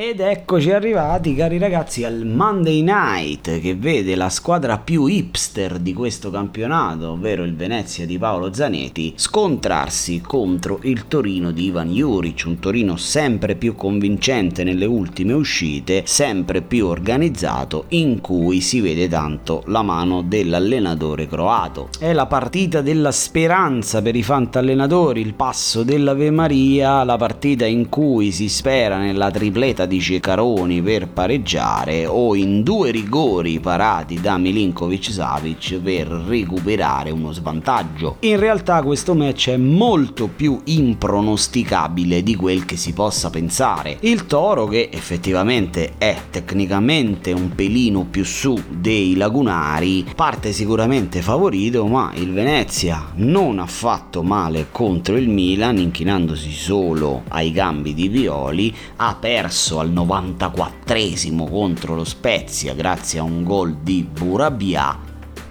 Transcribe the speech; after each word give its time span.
Ed 0.00 0.20
eccoci 0.20 0.70
arrivati, 0.70 1.34
cari 1.34 1.58
ragazzi, 1.58 2.04
al 2.04 2.24
Monday 2.24 2.82
Night 2.82 3.58
che 3.58 3.74
vede 3.74 4.14
la 4.14 4.28
squadra 4.28 4.78
più 4.78 5.06
hipster 5.06 5.80
di 5.80 5.92
questo 5.92 6.30
campionato, 6.30 7.10
ovvero 7.10 7.42
il 7.42 7.56
Venezia 7.56 8.06
di 8.06 8.16
Paolo 8.16 8.52
Zanetti, 8.52 9.14
scontrarsi 9.16 10.20
contro 10.20 10.78
il 10.82 11.08
Torino 11.08 11.50
di 11.50 11.64
Ivan 11.64 11.90
Juric, 11.90 12.44
un 12.46 12.60
Torino 12.60 12.94
sempre 12.96 13.56
più 13.56 13.74
convincente 13.74 14.62
nelle 14.62 14.84
ultime 14.84 15.32
uscite, 15.32 16.04
sempre 16.06 16.62
più 16.62 16.86
organizzato, 16.86 17.86
in 17.88 18.20
cui 18.20 18.60
si 18.60 18.80
vede 18.80 19.08
tanto 19.08 19.64
la 19.66 19.82
mano 19.82 20.22
dell'allenatore 20.22 21.26
croato. 21.26 21.88
È 21.98 22.12
la 22.12 22.26
partita 22.26 22.82
della 22.82 23.10
speranza 23.10 24.00
per 24.00 24.14
i 24.14 24.22
fantallenatori, 24.22 25.20
il 25.20 25.34
passo 25.34 25.82
dell'Ave 25.82 26.30
Maria, 26.30 27.02
la 27.02 27.16
partita 27.16 27.66
in 27.66 27.88
cui 27.88 28.30
si 28.30 28.48
spera 28.48 28.96
nella 28.96 29.32
tripleta 29.32 29.86
di 29.88 30.00
Cecaroni 30.00 30.80
per 30.80 31.08
pareggiare 31.08 32.06
o 32.06 32.36
in 32.36 32.62
due 32.62 32.92
rigori 32.92 33.58
parati 33.58 34.20
da 34.20 34.38
Milinkovic 34.38 35.10
Savic 35.10 35.80
per 35.80 36.06
recuperare 36.06 37.10
uno 37.10 37.32
svantaggio. 37.32 38.18
In 38.20 38.38
realtà 38.38 38.82
questo 38.82 39.14
match 39.14 39.48
è 39.48 39.56
molto 39.56 40.28
più 40.28 40.60
impronosticabile 40.62 42.22
di 42.22 42.36
quel 42.36 42.64
che 42.64 42.76
si 42.76 42.92
possa 42.92 43.30
pensare. 43.30 43.96
Il 44.00 44.26
Toro 44.26 44.66
che 44.66 44.90
effettivamente 44.92 45.94
è 45.98 46.16
tecnicamente 46.30 47.32
un 47.32 47.54
pelino 47.54 48.04
più 48.04 48.24
su 48.24 48.56
dei 48.68 49.16
lagunari 49.16 50.04
parte 50.14 50.52
sicuramente 50.52 51.22
favorito 51.22 51.86
ma 51.86 52.12
il 52.14 52.32
Venezia 52.32 53.12
non 53.14 53.58
ha 53.58 53.66
fatto 53.66 54.22
male 54.22 54.66
contro 54.70 55.16
il 55.16 55.28
Milan 55.28 55.78
inchinandosi 55.78 56.50
solo 56.50 57.22
ai 57.28 57.50
gambi 57.50 57.94
di 57.94 58.08
Violi 58.08 58.74
ha 58.96 59.16
perso 59.18 59.77
al 59.80 59.92
94esimo 59.92 61.48
contro 61.48 61.94
lo 61.94 62.04
Spezia 62.04 62.74
grazie 62.74 63.18
a 63.18 63.22
un 63.22 63.44
gol 63.44 63.76
di 63.82 64.06
Burabia 64.10 64.98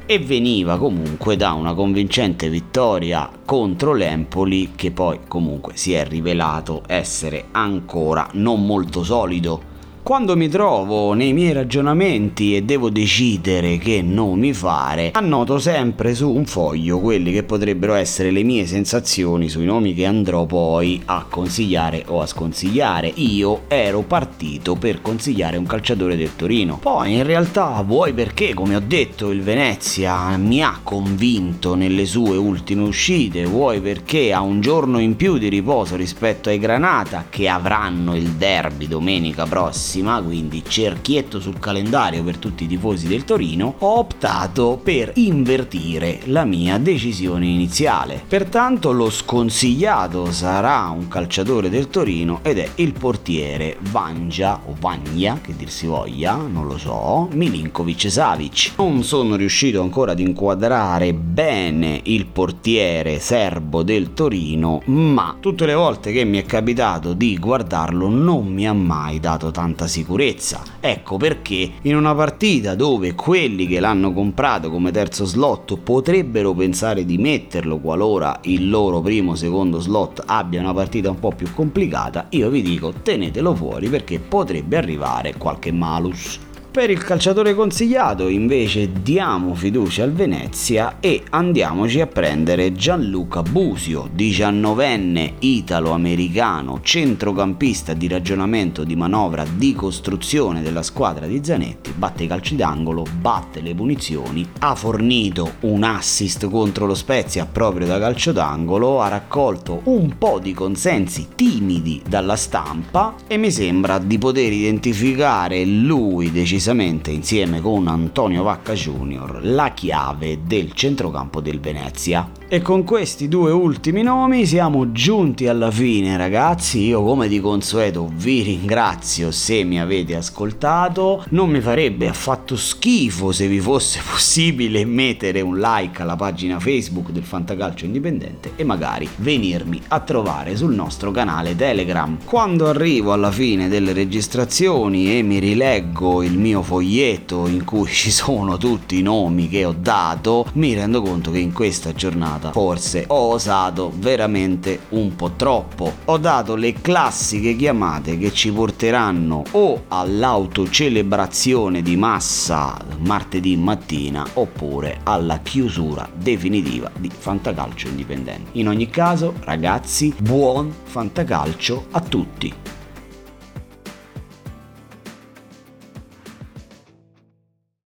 e 0.06 0.20
veniva 0.20 0.78
comunque 0.78 1.36
da 1.36 1.52
una 1.52 1.74
convincente 1.74 2.50
vittoria 2.50 3.30
contro 3.44 3.94
l'Empoli 3.94 4.72
che 4.76 4.92
poi 4.92 5.20
comunque 5.28 5.76
si 5.76 5.94
è 5.94 6.06
rivelato 6.06 6.84
essere 6.88 7.46
ancora 7.52 8.28
non 8.34 8.66
molto 8.66 9.04
solido 9.04 9.76
quando 10.08 10.38
mi 10.38 10.48
trovo 10.48 11.12
nei 11.12 11.34
miei 11.34 11.52
ragionamenti 11.52 12.56
e 12.56 12.64
devo 12.64 12.90
decidere 12.90 13.78
che 13.78 14.02
nomi 14.02 14.54
fare, 14.54 15.12
annoto 15.12 15.60
sempre 15.60 16.16
su 16.16 16.32
un 16.32 16.46
foglio 16.46 17.00
quelli 17.00 17.34
che 17.34 17.44
potrebbero 17.44 17.94
essere 17.94 18.32
le 18.32 18.44
mie 18.44 18.66
sensazioni 18.66 19.50
sui 19.50 19.66
nomi 19.66 19.94
che 19.94 20.06
andrò 20.06 20.46
poi 20.46 21.02
a 21.04 21.26
consigliare 21.30 22.06
o 22.08 22.22
a 22.22 22.26
sconsigliare. 22.26 23.12
Io 23.16 23.64
ero 23.68 24.04
partito 24.04 24.76
per 24.76 25.02
consigliare 25.02 25.58
un 25.58 25.66
calciatore 25.66 26.16
del 26.16 26.38
Torino. 26.38 26.78
Poi 26.78 27.16
in 27.16 27.24
realtà 27.24 27.84
vuoi 27.86 28.14
perché, 28.14 28.54
come 28.54 28.78
ho 28.78 28.82
detto, 28.82 29.30
il 29.30 29.42
Venezia 29.42 30.38
mi 30.38 30.64
ha 30.64 30.80
convinto 30.82 31.76
nelle 31.76 32.06
sue 32.06 32.38
ultime 32.38 32.84
uscite, 32.84 33.44
vuoi 33.44 33.82
perché 33.82 34.32
ha 34.32 34.40
un 34.40 34.62
giorno 34.62 35.00
in 35.00 35.18
più 35.18 35.38
di 35.38 35.50
riposo 35.50 35.98
rispetto 35.98 36.48
ai 36.48 36.60
Granata 36.60 37.26
che 37.30 37.50
avranno 37.50 38.16
il 38.16 38.30
derby 38.30 38.88
domenica 38.88 39.46
prossima 39.46 39.96
prossima, 39.98 40.22
quindi 40.22 40.64
cerchietto 40.68 41.40
sul 41.40 41.60
calendario 41.60 42.24
per 42.24 42.38
tutti 42.38 42.66
i 42.66 42.68
tifosi 42.68 43.08
del 43.08 43.24
Torino, 43.24 43.76
ho 43.80 44.00
optato 44.00 44.80
per 44.82 45.12
invertire 45.16 46.20
la 46.26 46.46
mia 46.46 46.78
decisione 46.78 47.48
iniziale. 47.48 48.24
Pertanto 48.28 48.92
lo 48.92 49.10
sconsigliato 49.10 50.32
sarà 50.32 50.90
un 50.90 51.08
calciatore 51.08 51.70
del 51.70 51.90
Torino 51.90 52.40
ed 52.44 52.60
è 52.60 52.70
il 52.76 52.94
portiere 52.94 53.78
Vangia 53.92 54.62
o 54.66 54.76
Vagna, 54.80 55.40
che 55.42 55.56
dir 55.56 55.70
si 55.70 55.88
voglia, 55.88 56.36
non 56.36 56.68
lo 56.68 56.78
so, 56.78 57.28
Milinkovic 57.32 58.12
Savic. 58.12 58.74
Non 58.78 59.04
sono 59.04 59.36
riuscito 59.36 59.82
ancora 59.82 60.12
ad 60.12 60.20
inquadrare 60.20 61.14
bene 61.14 62.02
il 62.04 62.26
portiere 62.26 63.20
serbo 63.20 63.84
del 63.84 64.14
Torino, 64.14 64.82
ma 64.86 65.36
tutte 65.40 65.66
le 65.66 65.74
volte 65.74 66.12
che 66.12 66.24
mi 66.24 66.38
è 66.38 66.46
capitato 66.46 67.14
di 67.14 67.38
guardarlo 67.38 68.08
non 68.08 68.48
mi 68.48 68.68
ha 68.68 68.74
mai 68.74 69.20
dato 69.20 69.52
tanta 69.52 69.87
sicurezza. 69.88 70.62
Ecco 70.80 71.18
perché 71.18 71.72
in 71.82 71.96
una 71.96 72.14
partita 72.14 72.76
dove 72.76 73.16
quelli 73.16 73.68
che 73.68 73.80
l'hanno 73.80 74.14
comprato 74.14 74.70
come 74.70 74.92
terzo 74.92 75.26
slot 75.26 75.78
potrebbero 75.78 76.54
pensare 76.54 77.06
di 77.06 77.18
metterlo 77.18 77.80
qualora 77.80 78.40
il 78.44 78.70
loro 78.70 79.02
primo 79.02 79.32
o 79.32 79.36
secondo 79.36 79.80
slot 79.80 80.24
abbia 80.26 80.60
una 80.60 80.74
partita 80.74 81.10
un 81.10 81.20
po' 81.20 81.32
più 81.32 81.52
complicata, 81.54 82.28
io 82.30 82.50
vi 82.50 82.62
dico 82.62 82.94
tenetelo 83.02 83.56
fuori 83.56 83.90
perché 83.90 84.20
potrebbe 84.20 84.78
arrivare 84.78 85.36
qualche 85.38 85.72
malus. 85.72 86.40
Per 86.78 86.92
il 86.92 87.04
calciatore 87.04 87.56
consigliato 87.56 88.28
invece 88.28 89.02
diamo 89.02 89.56
fiducia 89.56 90.04
al 90.04 90.12
Venezia 90.12 90.98
e 91.00 91.24
andiamoci 91.32 92.02
a 92.02 92.06
prendere 92.06 92.74
Gianluca 92.74 93.42
Busio, 93.42 94.08
19enne 94.16 95.38
italo-americano, 95.40 96.82
centrocampista 96.84 97.96
di 97.96 98.08
ragionamento 98.08 98.84
di 98.84 98.96
manovra 98.96 99.44
di 99.44 99.74
costruzione 99.74 100.62
della 100.62 100.84
squadra 100.84 101.26
di 101.26 101.44
Zanetti, 101.44 101.94
batte 101.98 102.26
i 102.26 102.28
calci 102.28 102.56
d'angolo, 102.56 103.06
batte 103.22 103.62
le 103.62 103.74
punizioni, 103.74 104.48
ha 104.60 104.76
fornito 104.76 105.54
un 105.62 105.82
assist 105.82 106.48
contro 106.48 106.86
lo 106.86 106.94
Spezia 106.94 107.48
proprio 107.48 107.88
da 107.88 107.98
calcio 107.98 108.32
d'angolo, 108.32 109.02
ha 109.02 109.08
raccolto 109.08 109.82
un 109.86 110.16
po' 110.20 110.38
di 110.38 110.54
consensi 110.54 111.30
timidi 111.34 112.04
dalla 112.08 112.36
stampa 112.36 113.16
e 113.26 113.38
mi 113.38 113.50
sembra 113.50 113.98
di 113.98 114.20
poter 114.20 114.54
identificare 114.54 115.66
lui 115.66 116.32
decisamente 116.32 116.66
decisamente 116.68 117.12
insieme 117.12 117.62
con 117.62 117.88
Antonio 117.88 118.44
Vacca 118.44 118.74
Junior 118.74 119.40
la 119.42 119.74
chiave 119.74 120.40
del 120.44 120.74
centrocampo 120.74 121.40
del 121.40 121.62
Venezia. 121.62 122.30
E 122.50 122.62
con 122.62 122.86
questi 122.86 123.28
due 123.28 123.52
ultimi 123.52 124.04
nomi 124.04 124.46
siamo 124.46 124.94
giunti 124.94 125.50
alla 125.50 125.70
fine 125.70 126.16
ragazzi, 126.16 126.80
io 126.80 127.04
come 127.04 127.28
di 127.28 127.42
consueto 127.42 128.10
vi 128.16 128.42
ringrazio 128.42 129.32
se 129.32 129.66
mi 129.66 129.82
avete 129.82 130.16
ascoltato, 130.16 131.26
non 131.32 131.50
mi 131.50 131.60
farebbe 131.60 132.08
affatto 132.08 132.56
schifo 132.56 133.34
se 133.34 133.50
vi 133.50 133.60
fosse 133.60 134.00
possibile 134.10 134.86
mettere 134.86 135.42
un 135.42 135.60
like 135.60 136.02
alla 136.02 136.16
pagina 136.16 136.58
Facebook 136.58 137.10
del 137.10 137.24
Fantacalcio 137.24 137.84
Indipendente 137.84 138.54
e 138.56 138.64
magari 138.64 139.10
venirmi 139.18 139.82
a 139.90 140.00
trovare 140.00 140.56
sul 140.56 140.74
nostro 140.74 141.12
canale 141.12 141.54
Telegram. 141.54 142.18
Quando 142.24 142.70
arrivo 142.70 143.12
alla 143.12 143.30
fine 143.30 143.68
delle 143.68 143.92
registrazioni 143.92 145.18
e 145.18 145.22
mi 145.22 145.40
rileggo 145.40 146.24
il 146.24 146.38
mio 146.38 146.62
foglietto 146.62 147.46
in 147.46 147.66
cui 147.66 147.90
ci 147.90 148.10
sono 148.10 148.56
tutti 148.56 149.00
i 149.00 149.02
nomi 149.02 149.50
che 149.50 149.66
ho 149.66 149.76
dato, 149.78 150.46
mi 150.54 150.74
rendo 150.74 151.02
conto 151.02 151.30
che 151.30 151.40
in 151.40 151.52
questa 151.52 151.92
giornata 151.92 152.36
giornata. 152.38 152.52
Forse 152.52 153.06
ho 153.08 153.32
osato 153.32 153.92
veramente 153.96 154.80
un 154.90 155.16
po' 155.16 155.32
troppo. 155.32 155.94
Ho 156.06 156.18
dato 156.18 156.56
le 156.56 156.74
classiche 156.74 157.56
chiamate 157.56 158.18
che 158.18 158.32
ci 158.32 158.52
porteranno 158.52 159.44
o 159.52 159.84
all'autocelebrazione 159.88 161.82
di 161.82 161.96
massa 161.96 162.78
martedì 163.00 163.56
mattina 163.58 164.26
oppure 164.34 165.00
alla 165.04 165.40
chiusura 165.40 166.08
definitiva 166.14 166.90
di 166.98 167.10
Fantacalcio 167.16 167.88
Indipendente. 167.88 168.52
In 168.54 168.68
ogni 168.68 168.90
caso, 168.90 169.34
ragazzi, 169.44 170.14
buon 170.18 170.74
Fantacalcio 170.84 171.88
a 171.92 172.02
tutti. 172.02 172.77